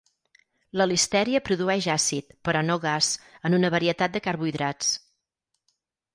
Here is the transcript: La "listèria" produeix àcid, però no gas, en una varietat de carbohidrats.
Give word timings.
La 0.81 0.85
"listèria" 0.91 1.41
produeix 1.49 1.87
àcid, 1.97 2.33
però 2.49 2.65
no 2.71 2.79
gas, 2.87 3.11
en 3.51 3.59
una 3.59 3.73
varietat 3.77 4.17
de 4.19 4.25
carbohidrats. 4.31 4.91